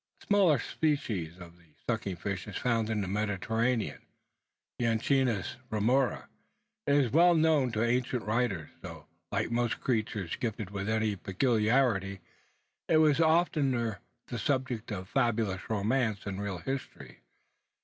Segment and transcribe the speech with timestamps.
[0.23, 4.01] A smaller species of the sucking fish is found in the Mediterranean,
[4.79, 6.27] the Echeneis remora.
[6.87, 11.15] It was well known to the ancient writers; though, like most creatures gifted with any
[11.15, 12.19] peculiarity,
[12.87, 17.19] it was oftener the subject of fabulous romance than real history.